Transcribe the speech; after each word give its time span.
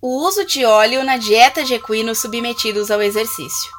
O 0.00 0.26
uso 0.26 0.44
de 0.44 0.64
óleo 0.64 1.02
na 1.02 1.16
dieta 1.16 1.64
de 1.64 1.74
equinos 1.74 2.20
submetidos 2.20 2.90
ao 2.90 3.00
exercício. 3.00 3.70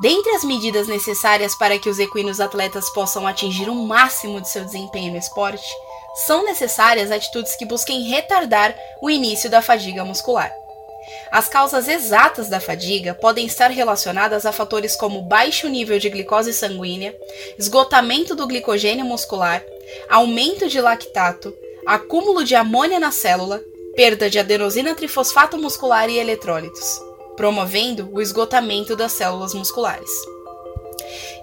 Dentre 0.00 0.30
as 0.36 0.44
medidas 0.44 0.86
necessárias 0.86 1.56
para 1.56 1.78
que 1.78 1.90
os 1.90 1.98
equinos 1.98 2.40
atletas 2.40 2.88
possam 2.90 3.26
atingir 3.26 3.68
o 3.68 3.74
máximo 3.74 4.40
de 4.40 4.48
seu 4.48 4.64
desempenho 4.64 5.12
no 5.12 5.18
esporte, 5.18 5.66
são 6.26 6.44
necessárias 6.44 7.10
atitudes 7.10 7.56
que 7.56 7.66
busquem 7.66 8.02
retardar 8.02 8.74
o 9.02 9.10
início 9.10 9.50
da 9.50 9.60
fadiga 9.60 10.04
muscular. 10.04 10.52
As 11.30 11.48
causas 11.48 11.88
exatas 11.88 12.48
da 12.48 12.60
fadiga 12.60 13.14
podem 13.14 13.46
estar 13.46 13.70
relacionadas 13.70 14.46
a 14.46 14.52
fatores 14.52 14.96
como 14.96 15.22
baixo 15.22 15.68
nível 15.68 15.98
de 15.98 16.08
glicose 16.10 16.52
sanguínea, 16.52 17.14
esgotamento 17.58 18.34
do 18.34 18.46
glicogênio 18.46 19.04
muscular, 19.04 19.62
aumento 20.08 20.68
de 20.68 20.80
lactato, 20.80 21.54
acúmulo 21.86 22.44
de 22.44 22.54
amônia 22.54 23.00
na 23.00 23.10
célula, 23.10 23.60
perda 23.98 24.30
de 24.30 24.38
adenosina 24.38 24.94
trifosfato 24.94 25.58
muscular 25.58 26.08
e 26.08 26.18
eletrólitos, 26.18 27.02
promovendo 27.36 28.08
o 28.12 28.20
esgotamento 28.20 28.94
das 28.94 29.10
células 29.10 29.52
musculares. 29.54 30.08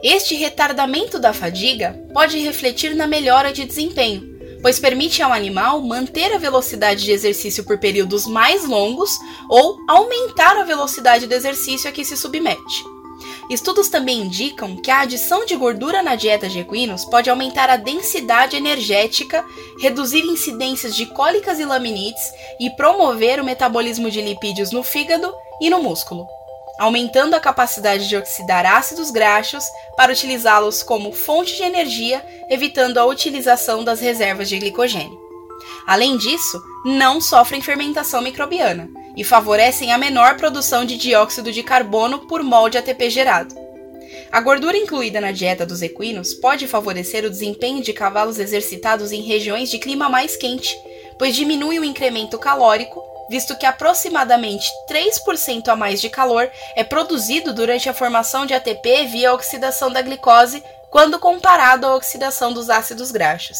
Este 0.01 0.35
retardamento 0.35 1.19
da 1.19 1.33
fadiga 1.33 2.01
pode 2.13 2.39
refletir 2.39 2.95
na 2.95 3.07
melhora 3.07 3.51
de 3.51 3.65
desempenho, 3.65 4.39
pois 4.61 4.79
permite 4.79 5.21
ao 5.21 5.33
animal 5.33 5.81
manter 5.81 6.31
a 6.31 6.37
velocidade 6.37 7.03
de 7.03 7.11
exercício 7.11 7.65
por 7.65 7.77
períodos 7.77 8.25
mais 8.25 8.65
longos 8.65 9.19
ou 9.49 9.77
aumentar 9.89 10.55
a 10.55 10.63
velocidade 10.63 11.27
do 11.27 11.33
exercício 11.33 11.89
a 11.89 11.91
que 11.91 12.05
se 12.05 12.15
submete. 12.15 12.94
Estudos 13.49 13.89
também 13.89 14.21
indicam 14.21 14.75
que 14.75 14.91
a 14.91 15.01
adição 15.01 15.45
de 15.45 15.55
gordura 15.55 16.01
na 16.01 16.15
dieta 16.15 16.49
de 16.49 16.59
equinos 16.59 17.05
pode 17.05 17.29
aumentar 17.29 17.69
a 17.69 17.77
densidade 17.77 18.55
energética, 18.55 19.45
reduzir 19.79 20.23
incidências 20.23 20.95
de 20.95 21.05
cólicas 21.07 21.59
e 21.59 21.65
laminites 21.65 22.33
e 22.59 22.69
promover 22.71 23.39
o 23.39 23.43
metabolismo 23.43 24.09
de 24.09 24.21
lipídios 24.21 24.71
no 24.71 24.83
fígado 24.83 25.33
e 25.61 25.69
no 25.69 25.81
músculo 25.81 26.27
aumentando 26.77 27.35
a 27.35 27.39
capacidade 27.39 28.07
de 28.07 28.17
oxidar 28.17 28.65
ácidos 28.65 29.09
graxos 29.09 29.63
para 29.95 30.11
utilizá-los 30.11 30.83
como 30.83 31.13
fonte 31.13 31.55
de 31.55 31.63
energia, 31.63 32.21
evitando 32.49 32.97
a 32.97 33.05
utilização 33.05 33.83
das 33.83 34.01
reservas 34.01 34.49
de 34.49 34.59
glicogênio. 34.59 35.17
Além 35.87 36.17
disso, 36.17 36.61
não 36.83 37.21
sofrem 37.21 37.61
fermentação 37.61 38.21
microbiana 38.21 38.89
e 39.15 39.23
favorecem 39.23 39.91
a 39.91 39.97
menor 39.97 40.37
produção 40.37 40.85
de 40.85 40.97
dióxido 40.97 41.51
de 41.51 41.63
carbono 41.63 42.27
por 42.27 42.43
mol 42.43 42.69
de 42.69 42.77
ATP 42.77 43.09
gerado. 43.09 43.55
A 44.31 44.41
gordura 44.41 44.77
incluída 44.77 45.21
na 45.21 45.31
dieta 45.31 45.65
dos 45.65 45.81
equinos 45.81 46.33
pode 46.33 46.67
favorecer 46.67 47.23
o 47.25 47.29
desempenho 47.29 47.81
de 47.81 47.93
cavalos 47.93 48.39
exercitados 48.39 49.11
em 49.11 49.21
regiões 49.21 49.69
de 49.69 49.79
clima 49.79 50.09
mais 50.09 50.35
quente, 50.35 50.75
pois 51.17 51.35
diminui 51.35 51.79
o 51.79 51.85
incremento 51.85 52.37
calórico 52.37 53.15
visto 53.29 53.57
que 53.57 53.65
aproximadamente 53.65 54.69
3% 54.89 55.67
a 55.67 55.75
mais 55.75 55.99
de 55.99 56.09
calor 56.09 56.49
é 56.75 56.83
produzido 56.83 57.53
durante 57.53 57.89
a 57.89 57.93
formação 57.93 58.45
de 58.45 58.53
ATP 58.53 59.07
via 59.07 59.33
oxidação 59.33 59.91
da 59.91 60.01
glicose 60.01 60.63
quando 60.91 61.19
comparado 61.19 61.85
à 61.85 61.95
oxidação 61.95 62.53
dos 62.53 62.69
ácidos 62.69 63.11
graxos. 63.11 63.57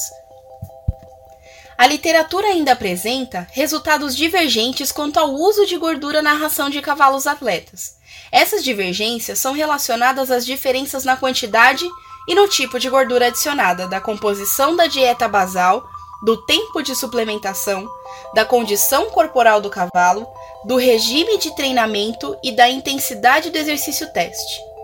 A 1.77 1.87
literatura 1.87 2.47
ainda 2.47 2.71
apresenta 2.71 3.47
resultados 3.51 4.15
divergentes 4.15 4.91
quanto 4.91 5.19
ao 5.19 5.33
uso 5.33 5.65
de 5.65 5.77
gordura 5.77 6.21
na 6.21 6.33
ração 6.33 6.69
de 6.69 6.81
cavalos 6.81 7.27
atletas. 7.27 7.95
Essas 8.31 8.63
divergências 8.63 9.39
são 9.39 9.53
relacionadas 9.53 10.31
às 10.31 10.45
diferenças 10.45 11.03
na 11.03 11.17
quantidade 11.17 11.85
e 12.27 12.33
no 12.33 12.47
tipo 12.47 12.79
de 12.79 12.89
gordura 12.89 13.27
adicionada 13.27 13.87
da 13.87 13.99
composição 13.99 14.75
da 14.75 14.87
dieta 14.87 15.27
basal 15.27 15.85
do 16.23 16.37
tempo 16.37 16.81
de 16.81 16.95
suplementação, 16.95 17.87
da 18.33 18.45
condição 18.45 19.09
corporal 19.09 19.59
do 19.59 19.69
cavalo, 19.69 20.25
do 20.63 20.77
regime 20.77 21.37
de 21.37 21.53
treinamento 21.55 22.37
e 22.41 22.51
da 22.51 22.69
intensidade 22.69 23.49
do 23.49 23.57
exercício 23.57 24.11
teste. 24.13 24.74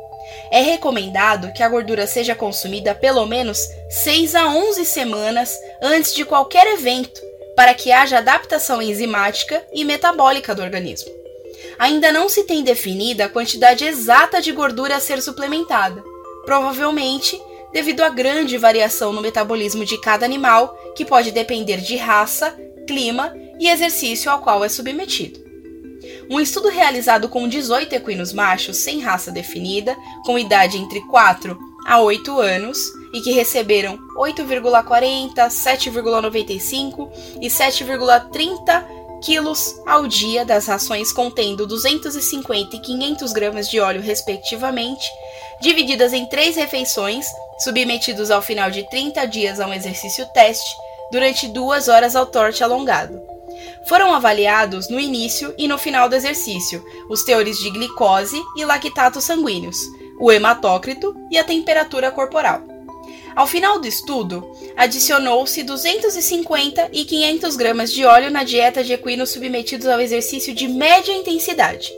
É 0.52 0.62
recomendado 0.62 1.54
que 1.54 1.64
a 1.64 1.70
gordura 1.70 2.06
seja 2.08 2.36
consumida 2.36 2.94
pelo 2.94 3.26
menos 3.26 3.60
6 3.90 4.36
a 4.36 4.48
11 4.48 4.86
semanas 4.86 5.58
antes 5.82 6.14
de 6.14 6.26
qualquer 6.26 6.68
evento, 6.68 7.22
para 7.56 7.74
que 7.74 7.92
haja 7.92 8.18
adaptação 8.18 8.82
enzimática 8.82 9.66
e 9.74 9.84
metabólica 9.84 10.56
do 10.56 10.62
organismo. 10.62 11.12
Ainda 11.78 12.12
não 12.12 12.30
se 12.30 12.44
tem 12.44 12.64
definida 12.64 13.26
a 13.26 13.30
quantidade 13.30 13.86
exata 13.86 14.42
de 14.42 14.52
gordura 14.52 14.98
a 14.98 15.00
ser 15.00 15.22
suplementada. 15.22 16.04
Provavelmente 16.46 17.40
devido 17.72 18.02
à 18.02 18.10
grande 18.10 18.58
variação 18.58 19.14
no 19.14 19.22
metabolismo 19.22 19.86
de 19.86 19.98
cada 20.00 20.26
animal, 20.26 20.78
que 20.96 21.06
pode 21.06 21.32
depender 21.32 21.78
de 21.78 21.96
raça, 21.96 22.56
clima 22.86 23.34
e 23.60 23.70
exercício 23.70 24.30
ao 24.30 24.42
qual 24.42 24.64
é 24.64 24.70
submetido. 24.70 25.51
Um 26.32 26.40
estudo 26.40 26.70
realizado 26.70 27.28
com 27.28 27.46
18 27.46 27.94
equinos 27.94 28.32
machos 28.32 28.78
sem 28.78 29.02
raça 29.02 29.30
definida, 29.30 29.98
com 30.26 30.40
idade 30.40 30.78
entre 30.78 31.02
4 31.02 31.60
a 31.86 32.00
8 32.00 32.40
anos 32.40 32.80
e 33.14 33.20
que 33.20 33.34
receberam 33.34 34.00
8,40, 34.18 35.34
7,95 35.50 37.12
e 37.42 37.48
7,30 37.48 38.86
quilos 39.22 39.76
ao 39.86 40.08
dia 40.08 40.46
das 40.46 40.68
rações 40.68 41.12
contendo 41.12 41.68
250 41.68 42.78
e 42.78 42.80
500 42.80 43.34
gramas 43.34 43.70
de 43.70 43.82
óleo, 43.82 44.02
respectivamente, 44.02 45.06
divididas 45.62 46.14
em 46.14 46.26
três 46.28 46.56
refeições 46.56 47.26
submetidos 47.60 48.32
ao 48.32 48.42
final 48.42 48.72
de 48.72 48.90
30 48.90 49.26
dias 49.26 49.60
a 49.60 49.68
um 49.68 49.74
exercício 49.74 50.26
teste 50.28 50.78
durante 51.12 51.50
duas 51.50 51.90
horas 51.90 52.16
ao 52.16 52.26
torte 52.26 52.64
alongado. 52.64 53.31
Foram 53.88 54.14
avaliados 54.14 54.90
no 54.90 55.00
início 55.00 55.54
e 55.58 55.68
no 55.68 55.78
final 55.78 56.08
do 56.08 56.16
exercício 56.16 56.84
os 57.10 57.24
teores 57.24 57.58
de 57.58 57.70
glicose 57.70 58.42
e 58.56 58.64
lactato 58.64 59.20
sanguíneos, 59.20 59.78
o 60.20 60.32
hematócrito 60.32 61.16
e 61.32 61.38
a 61.38 61.44
temperatura 61.44 62.12
corporal. 62.12 62.64
Ao 63.36 63.48
final 63.48 63.80
do 63.80 63.88
estudo, 63.88 64.50
adicionou-se 64.76 65.64
250 65.64 66.90
e 66.92 67.06
500 67.06 67.56
gramas 67.56 67.92
de 67.92 68.06
óleo 68.06 68.30
na 68.30 68.44
dieta 68.44 68.84
de 68.84 68.94
equinos 68.94 69.30
submetidos 69.30 69.88
ao 69.88 70.00
exercício 70.02 70.54
de 70.54 70.68
média 70.68 71.14
intensidade, 71.14 71.90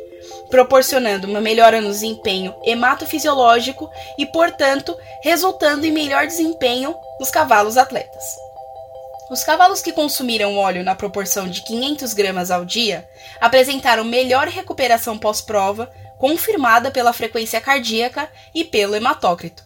proporcionando 0.49 1.27
uma 1.27 1.41
melhora 1.41 1.81
no 1.81 1.89
desempenho 1.89 2.53
hematofisiológico 2.63 3.89
e, 4.17 4.25
portanto, 4.27 4.95
resultando 5.23 5.85
em 5.85 5.91
melhor 5.91 6.27
desempenho 6.27 6.95
nos 7.19 7.31
cavalos 7.31 7.77
atletas. 7.77 8.23
Os 9.29 9.43
cavalos 9.43 9.81
que 9.81 9.93
consumiram 9.93 10.57
óleo 10.57 10.83
na 10.83 10.95
proporção 10.95 11.47
de 11.47 11.63
500 11.63 12.13
gramas 12.13 12.51
ao 12.51 12.65
dia 12.65 13.07
apresentaram 13.39 14.03
melhor 14.03 14.47
recuperação 14.47 15.17
pós-prova, 15.17 15.89
confirmada 16.19 16.91
pela 16.91 17.13
frequência 17.13 17.59
cardíaca 17.61 18.29
e 18.53 18.63
pelo 18.63 18.95
hematócrito. 18.95 19.63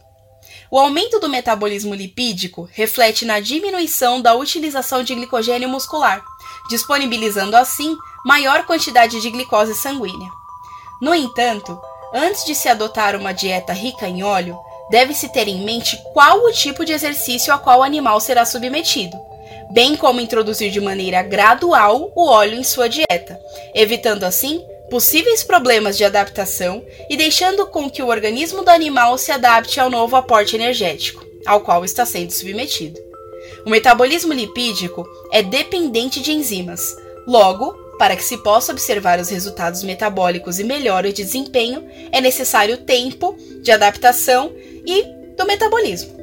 O 0.70 0.78
aumento 0.78 1.20
do 1.20 1.30
metabolismo 1.30 1.94
lipídico 1.94 2.70
reflete 2.72 3.26
na 3.26 3.40
diminuição 3.40 4.22
da 4.22 4.36
utilização 4.36 5.02
de 5.02 5.16
glicogênio 5.16 5.70
muscular, 5.70 6.24
disponibilizando 6.70 7.56
assim 7.56 7.96
maior 8.26 8.66
quantidade 8.66 9.22
de 9.22 9.30
glicose 9.30 9.74
sanguínea. 9.74 10.30
No 11.02 11.16
entanto, 11.16 11.80
antes 12.14 12.46
de 12.46 12.54
se 12.54 12.68
adotar 12.70 13.16
uma 13.16 13.34
dieta 13.34 13.74
rica 13.74 14.08
em 14.08 14.24
óleo, 14.24 14.58
deve-se 14.90 15.30
ter 15.30 15.48
em 15.48 15.64
mente 15.64 15.98
qual 16.14 16.40
o 16.44 16.52
tipo 16.52 16.86
de 16.86 16.94
exercício 16.94 17.54
a 17.54 17.58
qual 17.58 17.80
o 17.80 17.84
animal 17.84 18.20
será 18.20 18.46
submetido, 18.46 19.18
bem 19.72 19.96
como 19.96 20.22
introduzir 20.22 20.72
de 20.72 20.82
maneira 20.82 21.22
gradual 21.22 22.12
o 22.16 22.28
óleo 22.28 22.58
em 22.58 22.64
sua 22.64 22.88
dieta, 22.88 23.40
evitando 23.74 24.24
assim 24.24 24.64
possíveis 24.90 25.44
problemas 25.44 25.98
de 25.98 26.06
adaptação 26.06 26.84
e 27.10 27.18
deixando 27.18 27.68
com 27.68 27.90
que 27.90 28.02
o 28.02 28.08
organismo 28.08 28.64
do 28.64 28.70
animal 28.70 29.18
se 29.18 29.32
adapte 29.32 29.80
ao 29.80 29.90
novo 29.90 30.16
aporte 30.16 30.56
energético, 30.56 31.26
ao 31.46 31.62
qual 31.62 31.84
está 31.84 32.06
sendo 32.06 32.32
submetido. 32.32 33.00
O 33.66 33.70
metabolismo 33.70 34.34
lipídico 34.34 35.06
é 35.32 35.44
dependente 35.44 36.22
de 36.22 36.32
enzimas, 36.32 36.96
logo, 37.28 37.74
para 37.98 38.16
que 38.16 38.24
se 38.24 38.38
possa 38.38 38.72
observar 38.72 39.20
os 39.20 39.30
resultados 39.30 39.84
metabólicos 39.84 40.60
e 40.60 40.64
melhora 40.64 41.12
de 41.12 41.24
desempenho, 41.24 41.86
é 42.12 42.22
necessário 42.22 42.78
tempo 42.78 43.36
de 43.62 43.72
adaptação 43.72 44.52
e 44.86 45.04
do 45.36 45.46
metabolismo. 45.46 46.17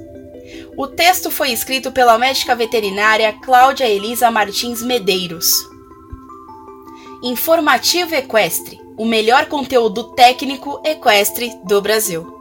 O 0.76 0.88
texto 0.88 1.30
foi 1.30 1.52
escrito 1.52 1.92
pela 1.92 2.18
médica 2.18 2.52
veterinária 2.54 3.32
Cláudia 3.32 3.88
Elisa 3.88 4.28
Martins 4.28 4.82
Medeiros. 4.82 5.46
Informativo 7.22 8.12
Equestre, 8.12 8.80
o 8.98 9.06
melhor 9.06 9.46
conteúdo 9.46 10.14
técnico 10.14 10.82
equestre 10.84 11.52
do 11.64 11.80
Brasil. 11.80 12.33